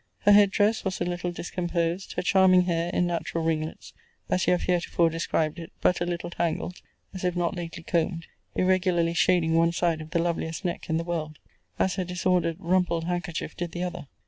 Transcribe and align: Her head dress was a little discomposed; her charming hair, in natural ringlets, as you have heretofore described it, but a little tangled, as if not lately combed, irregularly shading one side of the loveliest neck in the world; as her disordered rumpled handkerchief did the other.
Her 0.21 0.31
head 0.31 0.49
dress 0.49 0.83
was 0.83 0.99
a 0.99 1.05
little 1.05 1.31
discomposed; 1.31 2.13
her 2.13 2.23
charming 2.23 2.63
hair, 2.63 2.89
in 2.91 3.05
natural 3.05 3.43
ringlets, 3.43 3.93
as 4.31 4.47
you 4.47 4.53
have 4.53 4.63
heretofore 4.63 5.11
described 5.11 5.59
it, 5.59 5.71
but 5.79 6.01
a 6.01 6.07
little 6.07 6.31
tangled, 6.31 6.81
as 7.13 7.23
if 7.23 7.35
not 7.35 7.55
lately 7.55 7.83
combed, 7.83 8.25
irregularly 8.55 9.13
shading 9.13 9.53
one 9.53 9.73
side 9.73 10.01
of 10.01 10.09
the 10.09 10.17
loveliest 10.17 10.65
neck 10.65 10.89
in 10.89 10.97
the 10.97 11.03
world; 11.03 11.37
as 11.77 11.97
her 11.97 12.03
disordered 12.03 12.57
rumpled 12.57 13.03
handkerchief 13.03 13.55
did 13.55 13.73
the 13.73 13.83
other. 13.83 14.07